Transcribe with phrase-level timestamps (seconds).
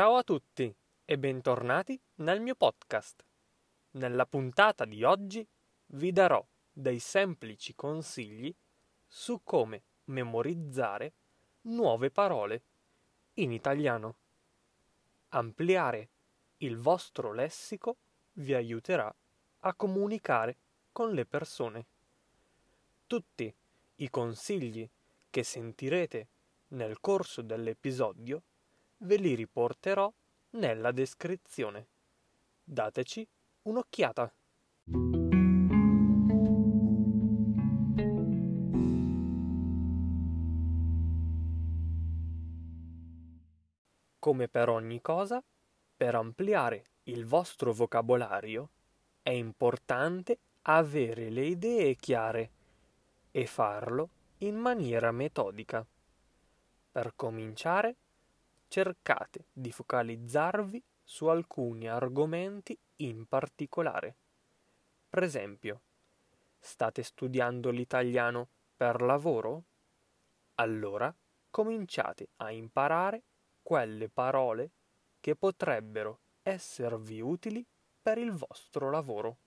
[0.00, 0.74] Ciao a tutti
[1.04, 3.22] e bentornati nel mio podcast.
[3.90, 5.46] Nella puntata di oggi
[5.88, 6.42] vi darò
[6.72, 8.50] dei semplici consigli
[9.06, 11.12] su come memorizzare
[11.64, 12.62] nuove parole
[13.34, 14.16] in italiano.
[15.28, 16.08] Ampliare
[16.60, 17.98] il vostro lessico
[18.32, 19.14] vi aiuterà
[19.58, 20.56] a comunicare
[20.92, 21.86] con le persone.
[23.06, 23.54] Tutti
[23.96, 24.88] i consigli
[25.28, 26.28] che sentirete
[26.68, 28.44] nel corso dell'episodio
[29.02, 30.12] ve li riporterò
[30.50, 31.86] nella descrizione.
[32.62, 33.26] Dateci
[33.62, 34.32] un'occhiata.
[44.18, 45.42] Come per ogni cosa,
[45.96, 48.68] per ampliare il vostro vocabolario
[49.22, 52.50] è importante avere le idee chiare
[53.30, 55.86] e farlo in maniera metodica.
[56.92, 57.96] Per cominciare,
[58.70, 64.16] cercate di focalizzarvi su alcuni argomenti in particolare.
[65.08, 65.80] Per esempio,
[66.56, 69.64] state studiando l'italiano per lavoro?
[70.54, 71.12] Allora
[71.50, 73.24] cominciate a imparare
[73.60, 74.70] quelle parole
[75.18, 77.66] che potrebbero esservi utili
[78.00, 79.38] per il vostro lavoro.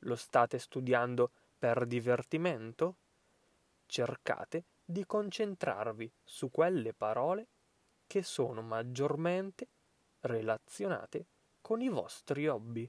[0.00, 2.96] Lo state studiando per divertimento?
[3.84, 7.48] Cercate di concentrarvi su quelle parole
[8.12, 9.68] che sono maggiormente
[10.20, 11.24] relazionate
[11.62, 12.86] con i vostri hobby.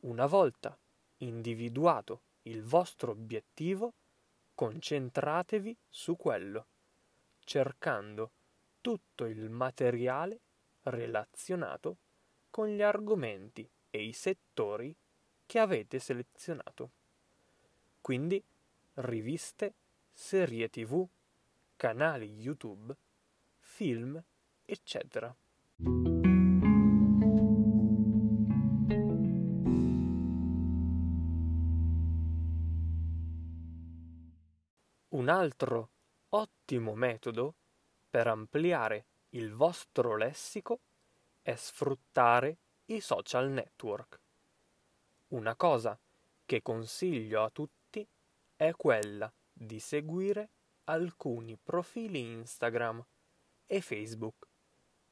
[0.00, 0.76] Una volta
[1.18, 3.92] individuato il vostro obiettivo,
[4.56, 6.66] concentratevi su quello,
[7.44, 8.32] cercando
[8.80, 10.40] tutto il materiale
[10.82, 11.96] relazionato
[12.50, 14.92] con gli argomenti e i settori
[15.46, 16.90] che avete selezionato.
[18.00, 18.42] Quindi
[18.94, 19.74] riviste,
[20.12, 21.06] serie tv,
[21.76, 22.96] canali YouTube,
[23.76, 24.18] film,
[24.64, 25.36] eccetera.
[35.08, 35.90] Un altro
[36.30, 37.54] ottimo metodo
[38.08, 40.80] per ampliare il vostro lessico
[41.42, 44.18] è sfruttare i social network.
[45.28, 45.98] Una cosa
[46.46, 48.08] che consiglio a tutti
[48.56, 50.48] è quella di seguire
[50.84, 53.04] alcuni profili Instagram
[53.66, 54.46] e Facebook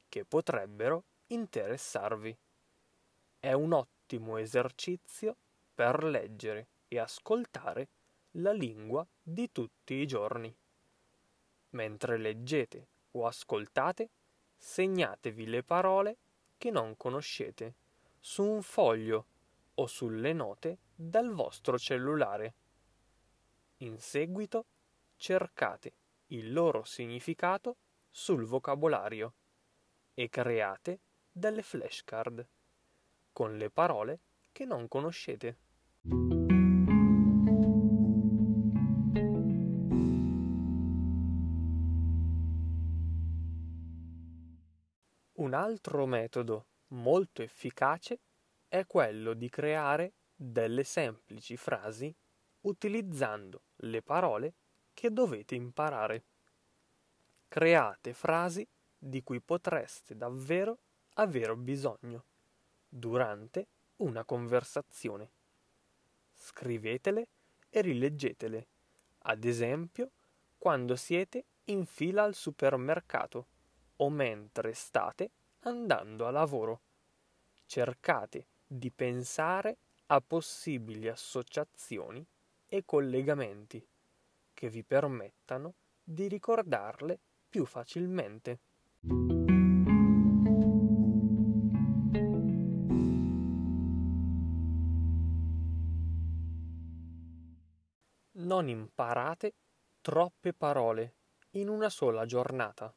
[0.07, 2.37] che potrebbero interessarvi.
[3.39, 5.35] È un ottimo esercizio
[5.73, 7.89] per leggere e ascoltare
[8.31, 10.55] la lingua di tutti i giorni.
[11.71, 14.09] Mentre leggete o ascoltate,
[14.57, 16.17] segnatevi le parole
[16.57, 17.75] che non conoscete
[18.19, 19.27] su un foglio
[19.75, 22.53] o sulle note dal vostro cellulare.
[23.77, 24.65] In seguito
[25.17, 25.93] cercate
[26.27, 27.75] il loro significato
[28.17, 29.33] sul vocabolario
[30.13, 32.47] e create delle flashcard
[33.33, 34.21] con le parole
[34.53, 35.59] che non conoscete.
[45.33, 48.21] Un altro metodo molto efficace
[48.69, 52.15] è quello di creare delle semplici frasi
[52.61, 54.53] utilizzando le parole
[54.93, 56.23] che dovete imparare
[57.47, 58.67] create frasi
[58.97, 60.77] di cui potreste davvero
[61.15, 62.23] avere bisogno
[62.87, 63.67] durante
[63.97, 65.29] una conversazione.
[66.33, 67.27] Scrivetele
[67.69, 68.67] e rileggetele,
[69.19, 70.09] ad esempio
[70.57, 73.47] quando siete in fila al supermercato
[73.97, 75.29] o mentre state
[75.61, 76.81] andando a lavoro.
[77.65, 82.25] Cercate di pensare a possibili associazioni
[82.67, 83.85] e collegamenti
[84.53, 85.73] che vi permettano
[86.03, 87.19] di ricordarle
[87.55, 88.59] più facilmente.
[98.33, 99.53] Non imparate
[100.01, 101.15] troppe parole
[101.51, 102.93] in una sola giornata.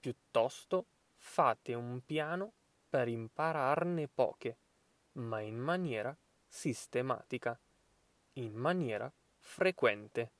[0.00, 2.54] Piuttosto fate un piano
[2.88, 4.58] per impararne poche,
[5.12, 6.16] ma in maniera
[6.48, 7.56] sistematica,
[8.32, 10.32] in maniera frequente.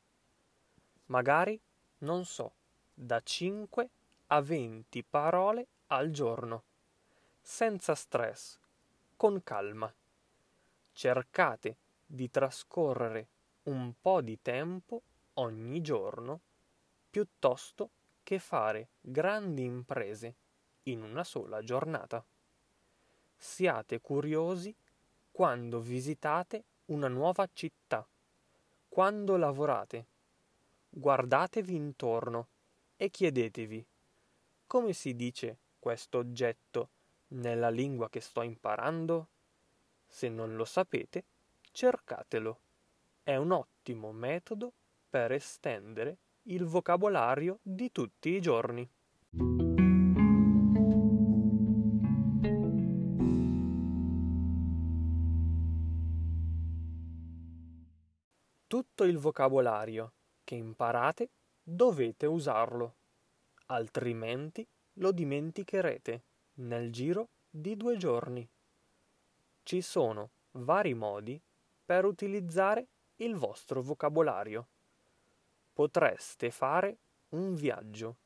[1.07, 1.61] Magari,
[1.99, 2.58] non so,
[3.01, 3.91] da 5
[4.27, 6.65] a 20 parole al giorno,
[7.41, 8.59] senza stress,
[9.17, 9.93] con calma.
[10.93, 13.29] Cercate di trascorrere
[13.65, 15.03] un po' di tempo
[15.35, 16.41] ogni giorno
[17.09, 17.91] piuttosto
[18.25, 20.35] che fare grandi imprese
[20.85, 22.25] in una sola giornata.
[23.37, 24.75] Siate curiosi
[25.31, 28.05] quando visitate una nuova città,
[28.89, 30.07] quando lavorate.
[30.91, 32.49] Guardatevi intorno
[33.01, 33.87] e chiedetevi
[34.67, 36.91] come si dice questo oggetto
[37.29, 39.29] nella lingua che sto imparando?
[40.07, 41.25] Se non lo sapete,
[41.71, 42.61] cercatelo.
[43.23, 44.73] È un ottimo metodo
[45.09, 48.87] per estendere il vocabolario di tutti i giorni.
[58.67, 60.13] Tutto il vocabolario
[60.45, 61.31] che imparate
[61.71, 62.95] dovete usarlo,
[63.67, 66.23] altrimenti lo dimenticherete
[66.55, 68.49] nel giro di due giorni.
[69.65, 71.39] Ci sono vari modi
[71.85, 72.87] per utilizzare
[73.17, 74.67] il vostro vocabolario.
[75.75, 76.97] Potreste fare
[77.31, 78.17] un viaggio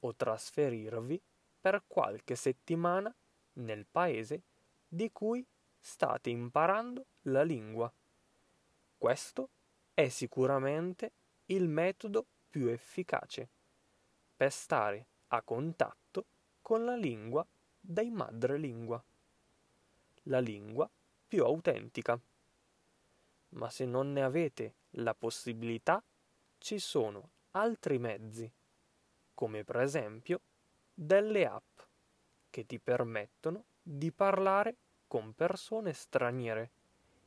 [0.00, 1.20] o trasferirvi
[1.60, 3.14] per qualche settimana
[3.54, 4.40] nel paese
[4.88, 5.46] di cui
[5.78, 7.92] state imparando la lingua.
[8.96, 9.50] Questo
[9.92, 11.12] è sicuramente
[11.46, 13.48] il metodo più efficace
[14.36, 16.24] per stare a contatto
[16.60, 17.46] con la lingua
[17.80, 19.02] dei madrelingua,
[20.24, 20.90] la lingua
[21.26, 22.18] più autentica.
[23.50, 26.02] Ma se non ne avete la possibilità,
[26.58, 28.50] ci sono altri mezzi,
[29.34, 30.40] come per esempio
[30.92, 31.80] delle app
[32.50, 34.76] che ti permettono di parlare
[35.06, 36.70] con persone straniere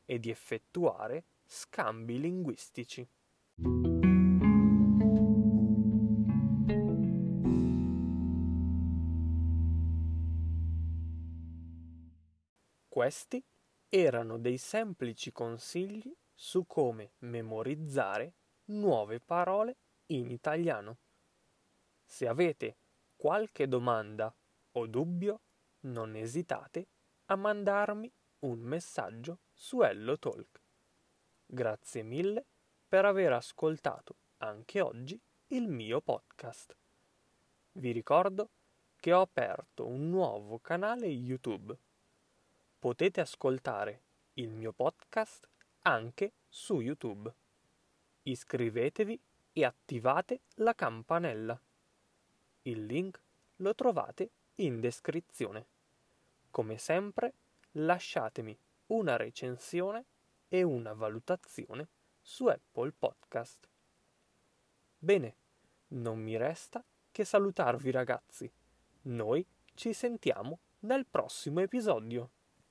[0.05, 3.07] e di effettuare scambi linguistici.
[13.09, 13.43] Questi
[13.89, 18.35] erano dei semplici consigli su come memorizzare
[18.65, 19.77] nuove parole
[20.11, 20.99] in italiano.
[22.05, 22.77] Se avete
[23.15, 24.31] qualche domanda
[24.73, 25.41] o dubbio,
[25.85, 26.89] non esitate
[27.25, 30.61] a mandarmi un messaggio su Hello Talk.
[31.47, 32.45] Grazie mille
[32.87, 36.77] per aver ascoltato anche oggi il mio podcast.
[37.71, 38.51] Vi ricordo
[38.97, 41.75] che ho aperto un nuovo canale YouTube.
[42.79, 44.01] Potete ascoltare
[44.35, 45.49] il mio podcast
[45.81, 47.29] anche su YouTube.
[48.23, 49.19] Iscrivetevi
[49.51, 51.59] e attivate la campanella.
[52.61, 53.21] Il link
[53.57, 55.65] lo trovate in descrizione.
[56.51, 57.33] Come sempre,
[57.71, 60.05] lasciatemi una recensione
[60.47, 61.89] e una valutazione
[62.21, 63.67] su Apple Podcast.
[64.97, 65.35] Bene,
[65.89, 66.81] non mi resta
[67.11, 68.49] che salutarvi ragazzi.
[69.01, 72.29] Noi ci sentiamo nel prossimo episodio.